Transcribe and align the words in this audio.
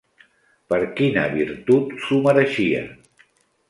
Per 0.71 0.79
quina 1.01 1.27
virtut 1.35 1.95
s'ho 2.07 2.21
mereixia? 2.27 2.85